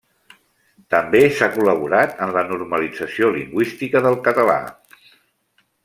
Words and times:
També 0.93 1.19
s'ha 1.35 1.49
col·laborat 1.57 2.17
en 2.27 2.33
la 2.37 2.43
normalització 2.53 3.29
lingüística 3.37 4.03
del 4.07 4.19
català. 4.31 4.59